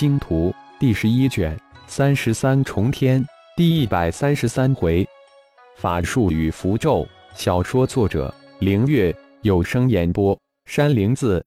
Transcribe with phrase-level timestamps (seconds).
[0.00, 1.54] 星图》第十一卷
[1.86, 3.22] 三十三重天
[3.54, 5.06] 第一百三十三回，
[5.76, 7.06] 法术与符咒。
[7.34, 10.34] 小说作者：凌月，有声演播：
[10.64, 11.44] 山灵子。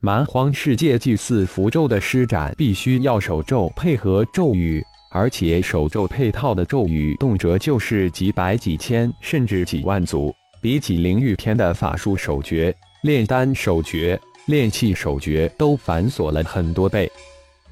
[0.00, 10.34] 蛮荒世界祭祀符咒的施展，必须要手咒配合咒语，而且手咒配套的咒语，动辄就是几百、几千，甚至几万组。
[10.60, 12.74] 比起灵域篇的法术手诀、
[13.04, 17.08] 炼丹手诀、炼气手诀，都繁琐了很多倍。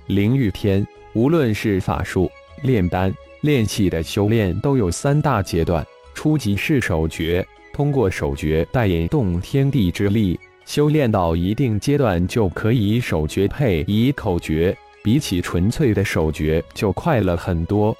[0.07, 2.31] 灵域篇无论是法术、
[2.63, 5.85] 炼丹、炼气的修炼，都有三大阶段。
[6.15, 17.97] 初级是手诀，通过手诀带引动天地之力，修炼到一定阶段就可以手诀配以口诀，比起纯粹的手诀就快了很多。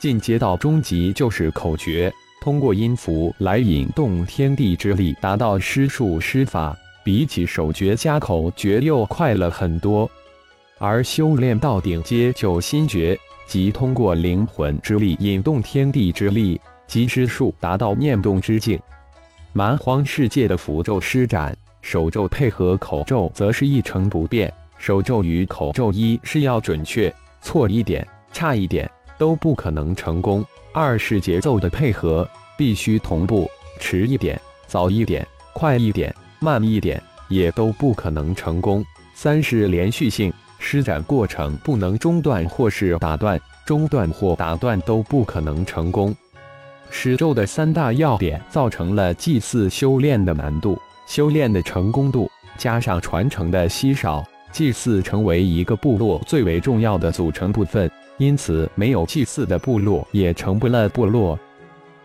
[0.00, 10.10] 进阶到中级就是口诀，通过音符来引动天地之力，达到施术施法，比起手诀加口诀又快了很多。
[10.78, 16.60] 而修炼到顶阶九心诀，即通过灵魂之力引动天地之力。
[16.88, 18.80] 及之术达到念动之境，
[19.52, 24.50] 蛮荒世界的符咒施展，手咒配合口咒则是一成不变。
[24.78, 33.46] 手咒与口咒一是要准确，错一点、差一点都不可能成功；二是节奏的配合必须同步，
[33.78, 38.82] 迟一点、早一点、快一点、慢一点也都不可能成功；
[39.14, 46.14] 三是连续性，施展过程不能中断或是打断，中断或打断都不可能成功。
[46.90, 57.90] 施咒的三大要点，造成了祭祀修炼的难度、修炼的成功度，加上传承的稀少，祭祀成为一个部落最为重要的组成部分。
[58.16, 61.38] 因此，没有祭祀的部落也成不了部落。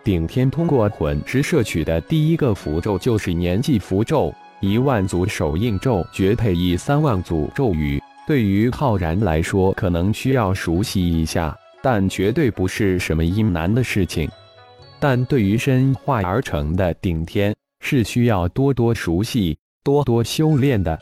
[0.04, 8.04] 顶天通过魂石摄取的第一个符咒就是年纪符咒，一万组手印咒绝配以三万组咒语。
[8.26, 14.30] 对于浩然来说，可能需要熟悉一下，但绝对不是什么阴难的事情。
[14.98, 20.98] 但对于身化而成的顶天，是需要多多熟悉、多多修炼的。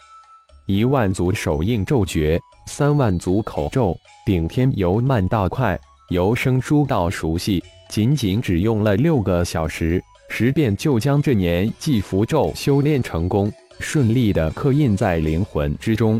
[0.65, 3.95] 一万组手印咒诀，三万组口咒，
[4.25, 5.79] 顶天由慢到快，
[6.09, 16.19] 由生疏到熟悉，仅仅只用了六个小时，十遍就将这年纪符咒修炼成功，顺利的刻印在灵魂之中。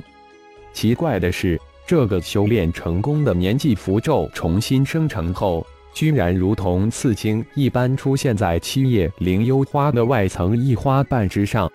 [0.73, 5.65] 奇怪的是，这个修炼成功的年纪符咒重新生成后。
[5.93, 11.69] 居然如同刺青一般出现在七叶灵幽花的外层一花瓣之上。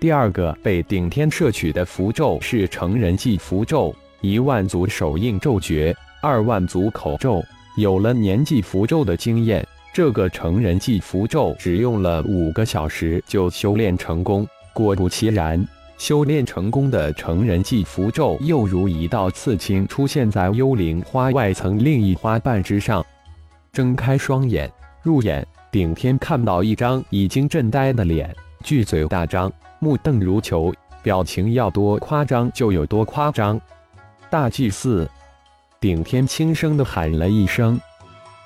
[0.00, 7.44] 第二个被顶天摄取的符咒是成人纪符咒，一万组手印咒诀，二万组口咒。
[7.76, 14.46] 有了年纪符咒的经验，这个成人纪符咒只用了五个小时就修炼成功。
[14.72, 15.62] 果不其然，
[16.02, 23.06] 修炼成功的成人纪符咒又如一道刺青出现在幽灵花外层另一花瓣之上。
[23.72, 24.68] 睁开双眼，
[25.00, 29.48] 入眼，顶天看到一张已经震呆的脸，巨嘴大张，
[29.78, 30.74] 目瞪如球，
[31.04, 33.60] 表情要多夸张就有多夸张。
[34.28, 35.08] 大祭司，
[35.78, 37.80] 顶天轻声的喊了一声：“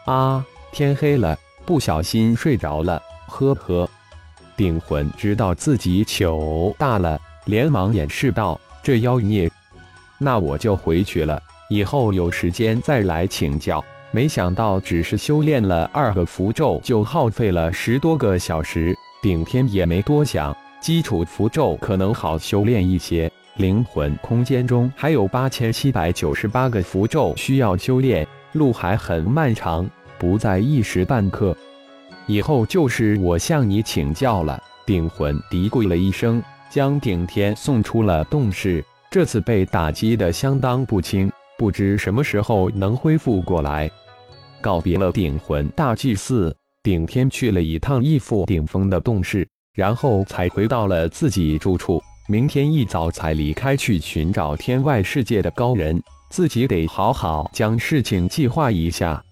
[0.04, 1.34] 啊！”天黑了，
[1.64, 3.88] 不小心睡着了，呵呵。
[4.58, 9.50] 顶魂知道自己糗大了，连忙掩饰道：“这妖孽，
[10.18, 18.96] 那我就回去了，以后有时间再来请教。”没想到，只是修炼了二个符咒，就耗费了十多个小时。
[19.20, 23.30] 顶天也没多想，基础符咒可能好修炼一些。
[23.56, 31.56] 灵魂空间中还有八千七百九十八个符咒需要修炼，路还很漫长，不在一时半刻。
[32.26, 34.62] 以后就是我向你请教了。
[34.86, 38.84] 顶魂嘀咕了一声，将顶天送出了洞室。
[39.10, 43.90] 这次被打击的相当不轻，不知什么时候能恢复过来。
[44.60, 52.02] 告别了顶魂大祭司，顶天去了一趟义父顶峰的洞室，然后才回到了自己住处。
[52.28, 59.22] 明天一早才离开去寻找天外世界的高人，自己得好好将事情计划一下。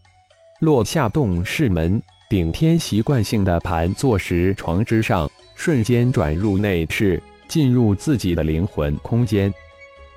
[0.60, 2.00] 落下洞室门，
[2.30, 9.52] 顶天习惯性的盘坐石床之上，瞬间转入内室，进入自己的灵魂空间。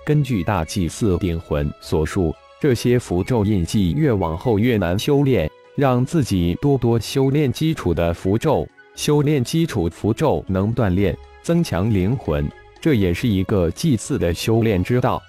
[0.06, 2.34] 根据大祭司顶魂所述。
[2.60, 8.68] 这些符咒印记越往后越难修炼，让自己多多修炼基础的符咒。
[8.96, 12.50] 修炼基础符咒能锻炼、增强灵魂，
[12.82, 15.22] 这也是一个祭祀的修炼之道。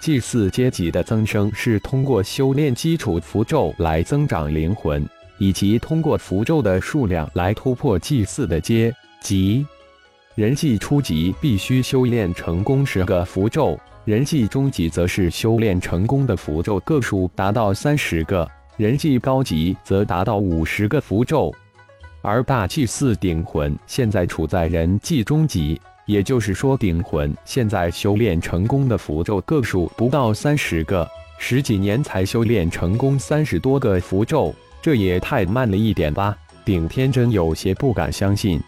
[0.00, 8.90] 祭祀阶级的增生是通过修炼基础符咒来增长灵魂，以及通过符咒的数量来突破祭祀的阶
[9.20, 9.66] 级。
[10.34, 13.78] 人祭初级必须修炼成功十个符咒。
[14.04, 21.54] 人际中级则是修炼成功的符咒个数达到三十个，人际高级则达到五十个符咒。
[22.20, 31.08] 而大祭司顶魂现在处在人际中级，也就是说，顶魂现在修炼成功的符咒个数不到三十个，
[31.38, 34.52] 十几年才修炼成功三十多个符咒，
[34.82, 36.36] 这也太慢了一点吧？
[36.64, 38.60] 顶天真有些不敢相信。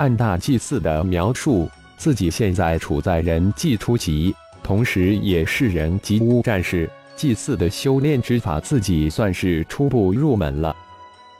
[0.00, 6.88] 按大祭司的描述，自己现在处在人际初级，同时也是人级巫战士。
[7.16, 10.74] 祭祀的修炼之法，自己算是初步入门了。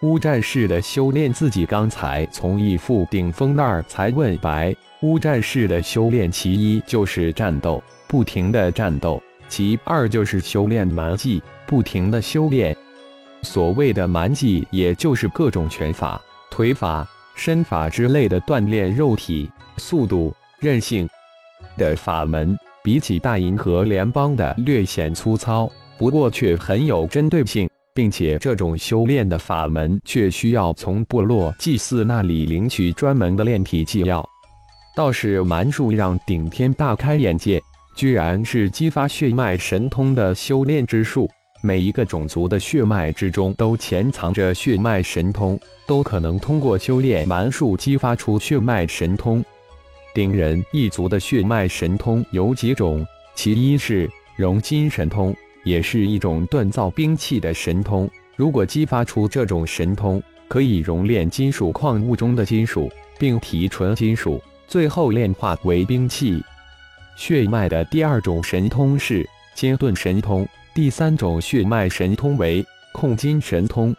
[0.02, 4.76] 乌战士的修炼，自己刚才从义父顶峰那儿才问白。
[5.00, 9.18] 乌战士的修炼，其一就是战斗，不停的战斗；
[9.48, 12.76] 其二就是修炼蛮技，不停的修炼。
[13.40, 16.20] 所谓的蛮技，也就是各种拳法、
[16.50, 17.08] 腿法、
[17.42, 21.08] 身法之类的锻炼肉体、速度、韧性
[21.78, 22.54] 的法门。
[22.84, 25.66] 比起大银河联邦的略显粗糙，
[25.98, 27.66] 不过却很有针对性。
[27.94, 34.22] 并且这种修炼的法门，却需要从部落祭祀那里领取专门的炼体剂药。
[34.94, 37.58] 倒是蛮术让顶天大开眼界，
[37.96, 41.26] 居然是激发血脉神通的修炼之术。
[41.60, 49.44] 每一个种族的血脉之中都潜藏着血脉神通，都可能通过修炼蛮术激发出血脉神通。
[50.14, 55.34] 顶人一族的血脉神通有几种，其一是熔金神通。
[55.62, 58.08] 也是一种锻造兵器的神通。
[58.34, 66.42] 如果激发出这种神通，可以熔炼金属矿物中的金属，并提纯金属，最后炼化为兵器。
[67.14, 69.28] 血脉的第二种神通是
[69.60, 72.64] 金盾神通，第三种血脉神通为
[72.94, 73.94] 控金神通。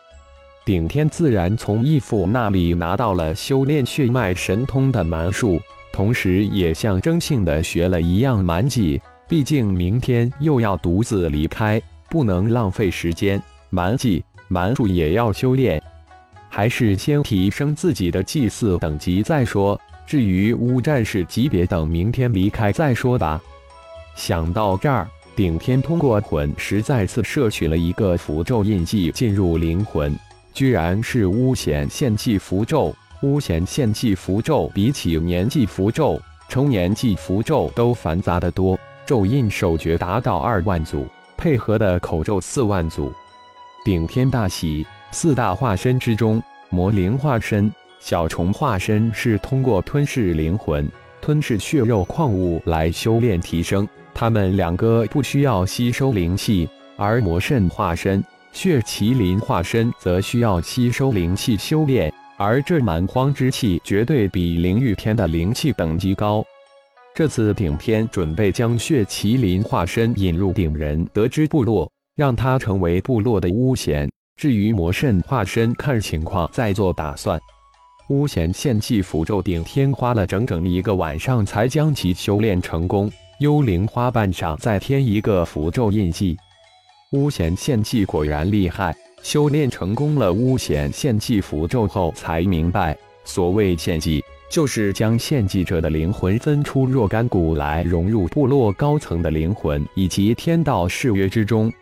[0.65, 5.61] 顶天自然从义父那里拿到了修炼血脉神通的蛮术，
[5.93, 8.99] 同时也象征性的学了一样蛮技。
[9.27, 11.79] 毕竟明天又要独自离开，
[12.09, 13.39] 不能浪费时间。
[13.69, 15.79] 蛮技、蛮术也要修炼，
[16.49, 19.79] 还是先提升自己的祭祀等级再说。
[20.07, 23.39] 至于乌战士级别，等明天离开再说吧。
[24.15, 30.13] 想到这儿，顶天通过魂石再次摄取了一个符咒印记进入灵魂，
[30.53, 32.93] 居然是巫显献祭符咒。
[33.23, 36.19] 巫显献祭符咒比起年纪符咒、
[36.49, 38.77] 成年纪符咒都繁杂的多。
[39.05, 41.05] 咒印手诀达到二万组，
[41.37, 43.11] 配合的口咒四万组。
[43.85, 50.89] 顶天大喜，四大化身之中，魔灵化身、小虫化身是通过吞噬灵魂、
[51.21, 53.87] 吞噬血肉矿物来修炼提升。
[54.13, 62.13] 他们两个不需要吸收灵气，而魔圣化身、血麒麟化身则需要吸收灵气修炼。
[62.37, 66.43] 而这蛮荒之气绝对比灵玉天的灵气等级高。
[67.13, 74.09] 这次顶天准备将血麒麟化身引入顶人得知部落，让他成为部落的巫贤。
[74.37, 77.39] 至于魔圣化身，看情况再做打算。
[78.09, 83.11] 巫贤献祭符咒，顶天花了整整一个晚上才将其修炼成功。
[83.41, 86.37] 幽灵花瓣上再添一个符咒印记。
[87.13, 92.95] 巫贤献祭果然厉害，修炼成功了巫贤献祭符咒后，才明白
[93.25, 94.23] 所谓献祭。
[94.47, 101.73] 就是将献祭者的灵魂分出若干股来融入部落高层的灵魂以及天道誓约之中，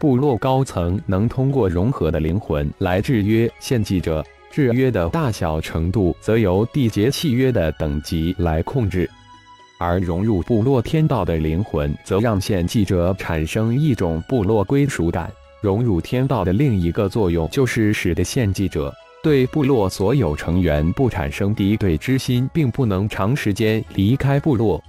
[0.00, 9.08] 部落高层能通过融合的灵魂来制约献祭者，制约的大小程度则由缔结契约的等级来控制，
[9.78, 15.32] 而融入部落天道的灵魂则让献祭者产生一种部落归属感。
[15.60, 18.92] 融入天道的另一个作用就是使得献祭者。
[19.20, 24.82] 对部落所有成员不产生敌对之心，并不能长时间离开部落。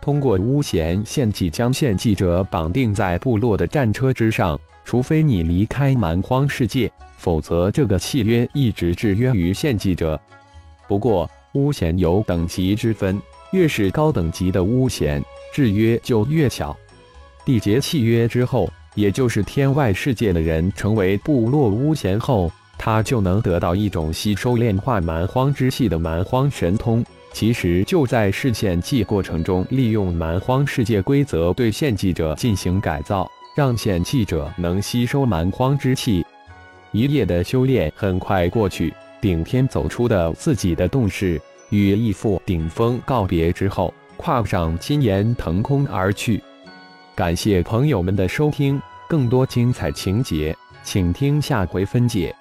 [0.00, 10.18] 通过巫贤献祭将献祭者绑定在部落的战车之上，除非你离开蛮荒世界，否则这个契约一直制约于献祭者。
[10.88, 13.20] 不过巫贤有等级之分，
[13.52, 16.76] 越是高等级的巫贤，制约就越小。
[17.44, 22.50] 缔结契约之后，也就是天外世界的人成为部落巫贤后。
[22.80, 36.24] 他就能得到一种吸收炼化蛮荒之气的蛮荒神通，其实就在试献祭过程中，利用蛮荒世界规则对献祭者进行改造，让献祭者能吸收蛮荒之气。
[36.92, 41.40] 一夜的修炼很快过去，顶天走出的自己的洞室，
[41.70, 46.42] 与义父顶峰告别之后，跨上金岩腾空而去。
[47.14, 52.34] 感谢朋友们的收听，更多精彩情节，请听下回分解。